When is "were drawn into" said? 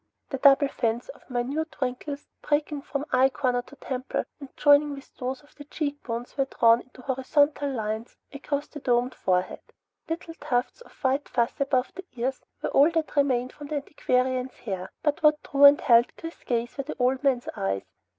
6.35-7.01